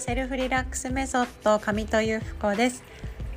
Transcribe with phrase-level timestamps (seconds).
[0.00, 2.82] セルフリラックスメソッド上戸由布子です。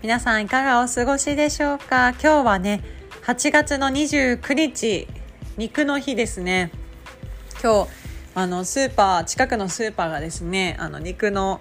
[0.01, 2.11] 皆さんいかがお過ごしでしょうか？
[2.11, 2.81] 今日はね
[3.23, 5.09] 8月の29日
[5.57, 6.71] 肉の日ですね。
[7.61, 7.89] 今日
[8.33, 11.59] あのスーパー近くのスーパーがですねあの肉の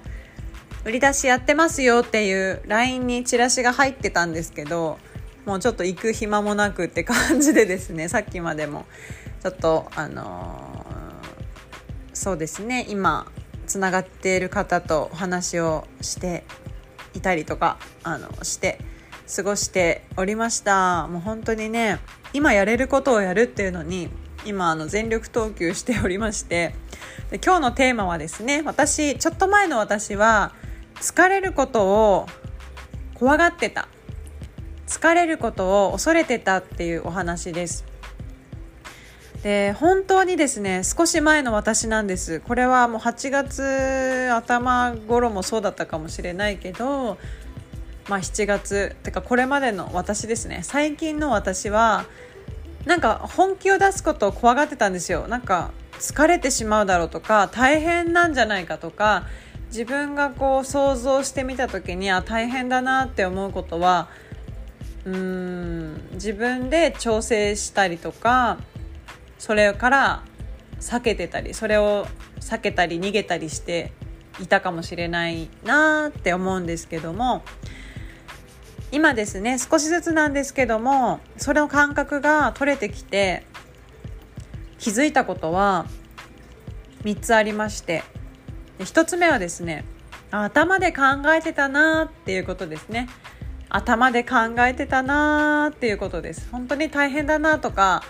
[0.84, 5.00] 売り出しやってますよっていう LINE にチラシが入ってたんですけど
[5.46, 8.86] もうちょっと行く暇もなくって感じでですねさっきまでも。
[9.42, 13.26] ちょっとあのー、そうですね今
[13.66, 16.44] つながっている方とお話をして
[17.14, 18.78] いたりとかあのして
[19.34, 21.06] 過ごしておりました。
[21.08, 21.98] もう本当にね
[22.32, 24.08] 今やれることをやるっていうのに
[24.44, 26.74] 今あの全力投球しておりまして
[27.30, 30.52] で今日のテーマはですね私ちょっと前の私は
[30.96, 32.26] 疲れることを
[33.14, 33.88] 怖がってた。
[34.86, 37.91] 疲れることを恐れてたっていうお話です。
[39.42, 42.40] で本当にですね少し前の私なんです。
[42.40, 47.18] これはもう8月頭頃もそうだったかもしれないけど
[48.08, 50.60] まあ7月てかこれまでの私ですね。
[50.62, 52.04] 最近の私は
[52.84, 55.26] なんか本気を出すことを怖がってたんですよ。
[55.26, 59.24] なんか疲れてしまうだろうとか大変なんじゃないかとか
[59.68, 64.08] 自分がこう想像してみた時にあ大変だなって思うことは
[65.04, 68.58] うーん自分で調整したりとか
[69.42, 70.22] それから
[70.78, 72.06] 避けてたりそれを
[72.38, 73.90] 避けたり逃げたりして
[74.40, 77.42] いたかもしれないなって思うんですけども
[78.92, 83.44] 今ですね少しずつなんですけどもそれの感覚が取れてきて
[84.78, 85.86] 気づいたことは
[87.02, 88.04] 3つありまして
[88.78, 89.84] 1つ目はですね
[90.30, 91.02] 頭で考
[91.36, 93.08] えてたなっていうことですね。
[93.68, 96.48] 頭で考えてたなっていうことです。
[96.50, 98.02] 本当に大変だなとか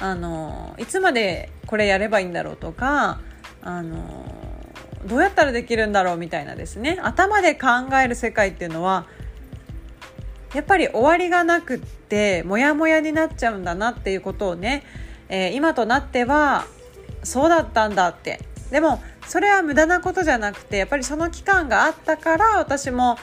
[0.00, 3.20] あのいつまでこれやればいいんだろうとか
[3.62, 4.24] あの
[5.06, 6.98] どうやったらできるんだろうみたいなですね。
[7.02, 7.68] 頭で考
[8.02, 9.06] える世界っていうのは
[10.54, 14.84] やっぱり終わりがなくってモヤモヤになっちゃうんだなっていうことをね、
[15.28, 16.66] えー、今となっては
[17.22, 18.40] そうだったんだって。
[18.70, 23.16] でもそれは無駄なことじゃなくてやっぱりその期間があったから私も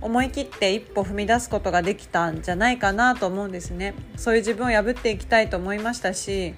[0.00, 3.94] 思い切って一歩踏み出すことができたんじゃないかなと思うんですね。
[4.16, 6.54] そういう自分を破っていきたいと思いましたし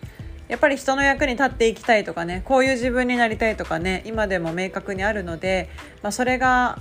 [0.48, 5.68] やっぱり人の役に立っていきたいとかねこういう自分になりたいとかね今でも明確にあるので、
[6.02, 6.78] まあ、それが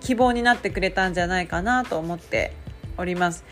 [0.00, 2.52] 希望になってくれたんじゃないかなと思って
[2.96, 3.44] おります。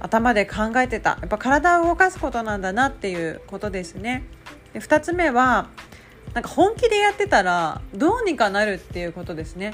[0.00, 1.10] 頭で考えてた。
[1.10, 4.24] やっぱ体を動かすことなんだなっていうことですね。
[4.74, 5.68] で2つ目は
[6.34, 9.72] なんか本気でやってたらどうにかなるっていうことですね。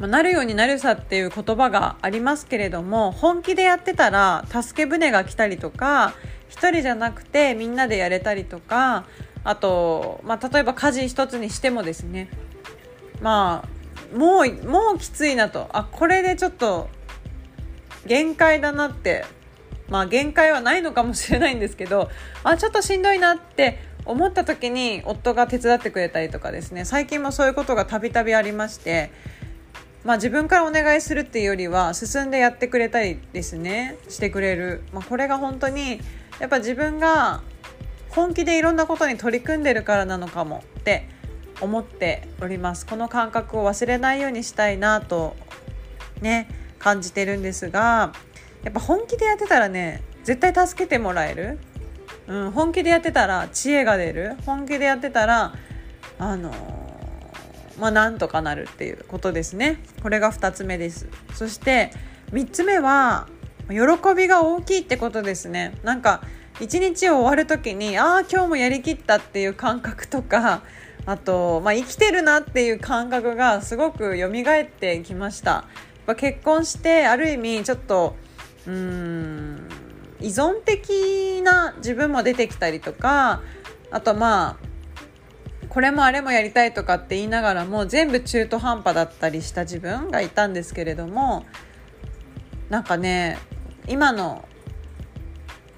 [0.00, 6.14] ま、なるようになるさっていう言葉がありますけれども本気でやってたら助け舟が来たりとか
[6.50, 9.04] 1人じゃなくてみんなでやれたりとか
[9.44, 12.28] あと、まあ、例えば家事一つにしてもですね。
[13.22, 15.68] まあもうもうきついなと。
[15.72, 16.88] あこれでちょっと
[18.06, 19.24] 限界だなって。
[19.88, 22.10] まあ限界はないのかもしれないんですけど
[22.44, 26.84] あちょっとしんどいなって思った時に夫が手伝ってくれたりとかですね。
[26.84, 29.10] 最近もそういうことがたびたびありまして
[30.04, 33.96] まあ、自分からお願いするっていうよりは進んでやってくれたりですね。
[34.08, 36.00] してくれる、まあ、これが本当に
[36.38, 37.42] やっぱ自分が
[38.08, 41.06] 本気でいろんなことに取り組んでるからなのかもって
[41.60, 42.86] 思っております。
[42.86, 45.36] この感覚を忘れないようにしたいなと
[46.22, 48.12] ね感じてるんですが
[48.64, 51.58] やっぱ本気でやってたらね絶対助けてもらえる、
[52.26, 54.36] うん、本気でやってたら知恵が出る。
[54.46, 55.54] 本気でやってたら
[56.18, 56.79] あの
[57.80, 59.78] まあ、なんとかなるっていうことですね。
[60.02, 61.08] これが2つ目です。
[61.34, 61.92] そして
[62.32, 63.26] 3つ目は
[63.68, 65.74] 喜びが大きいってことですね。
[65.82, 66.22] なんか
[66.60, 70.62] 一日を終わる時にああ今日もやりきったっていう感覚とか
[71.06, 75.64] あと、まあ、生きてるなっていう感覚がすごく蘇ってきました。
[76.16, 78.16] 結婚してある意味ちょっと
[78.66, 79.68] うん
[80.20, 83.42] 依存的な自分も出てきたりとか
[83.90, 84.69] あとまあ
[85.70, 91.46] これもあれもやりたいとかって言いながらも全部中途半端だったりした自分がいたんですけれども
[92.68, 93.38] なんかね
[93.88, 94.44] 今の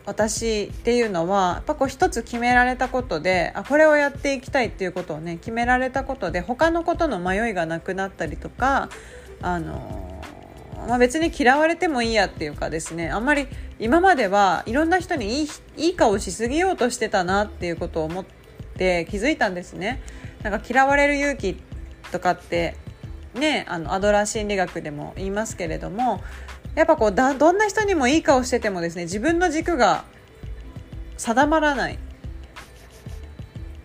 [0.04, 8.88] 私っていうのはやっぱこう一つ決められたことであこれをやっていきたいっていうことをね決められたことで他のことの迷いがなくなったりとか
[9.42, 10.22] あの
[10.88, 13.46] まあ、別に嫌われてもいいやっていうかですねあんまり
[13.78, 18.41] 今まではいろんな人にいいいい顔しすぎようとしてたなっていうことを思って
[18.72, 20.02] って気づいたんですね。
[20.42, 21.56] なんか嫌われる勇気
[22.10, 22.76] とかって
[23.34, 26.20] ねあのアドラー心理学でも言いますけれども
[26.74, 30.04] やっぱこうだどんな人にもいい顔しててもですね自分の軸が
[31.16, 31.98] 定まらない。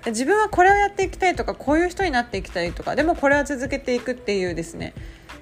[0.08, 4.94] 自分はこれをやっていきたいとかこういう人になっていきたいとかでもこれは続けていくっていうですね。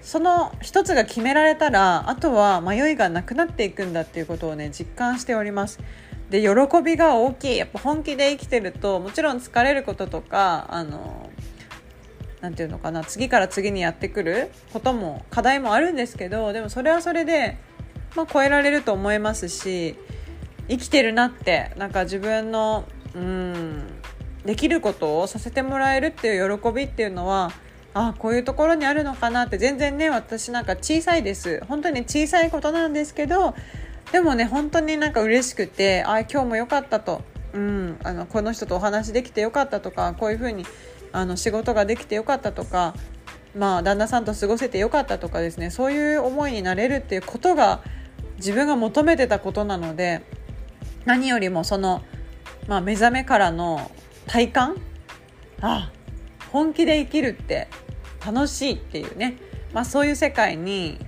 [0.01, 5.79] その一つが決められたらあとは迷いがなくなっていくんだっていうことをね実感しております。
[6.29, 7.57] で喜びが大きい。
[7.57, 11.29] やっぱ本気で生きてるともちろん疲れることとかあの
[12.41, 13.03] なていうのかな。
[13.03, 17.57] 次から次にやってくることも課題もあるんですけどでもそれはそれで、
[18.15, 19.95] まあ、超えられると思いますし
[20.67, 22.85] 生きてるなってなんか自分の
[23.15, 23.83] うん
[24.45, 27.51] できることをさせてもらえるっていう喜びっていうのは
[27.93, 31.63] あこういうところにあるのかなって全然ね私なんか小さいです。
[31.67, 33.55] 本当に小さいことなんですけど
[34.11, 37.21] でもね本当になんか嬉しくてあ今日も良かったと、
[37.53, 40.65] うん、あのこの人とお話できてよかったとかこういうふうに
[41.11, 42.93] あの仕事ができてよかったとか
[43.55, 45.69] まあ旦那さんと過ごせてよかったとかですね。
[45.69, 47.81] そういう思いになれるっていうことが
[48.37, 50.21] 自分が求めてたことなので
[51.05, 52.03] 何よりもその、
[52.67, 53.91] まあ、目覚めからの
[54.27, 54.75] 体感
[55.61, 55.91] あ
[56.51, 57.69] 本気で生きるって
[58.25, 59.37] 楽しいっていうね、
[59.73, 60.99] まあ、そういう世界に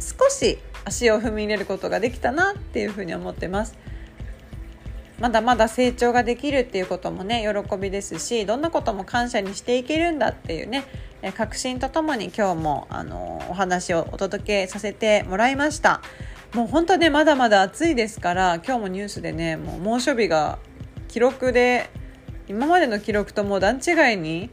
[0.00, 3.76] 少し足を踏み入れることができたなっていうふうに思ってます。
[5.22, 10.84] まだまだ成長ができるっていうこともね喜びですしどんなことも感謝にしていけるんだっていうね
[11.36, 16.02] 確信とともに今日もあのお話をお届けさせてもらいました
[16.54, 20.58] もう本当ねまだまだ暑いですから今日もニュースでねもう猛暑日が
[21.06, 21.88] 記録で
[22.48, 24.50] 今までの記録ともう段違いに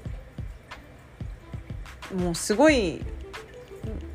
[2.14, 3.02] もうすごい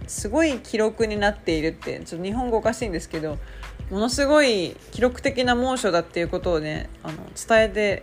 [0.07, 3.39] すごい記録になっているってちょっと日本語おかしいんですけど
[3.91, 8.03] ものすごい記録的な猛暑だっていうことをねあの伝えて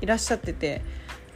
[0.00, 0.82] いらっしゃってて、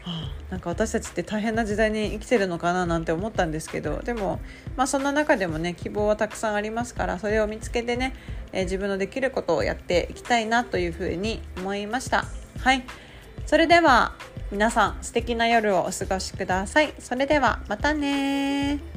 [0.02, 4.40] はあ、なんか私たちって大変な時代に生きてるのかななんて思ったんですけどでも、
[4.76, 8.14] まあ、そんな中でもね希望はたくさんありますからそれを見つけてね、
[8.52, 12.24] えー、自分のできることをやっていきたいなというふうに思いました。
[12.58, 12.84] はい
[13.46, 14.14] それでは
[14.50, 16.92] 皆さん素敵な夜をお過ごしください。
[16.98, 18.95] それではまたね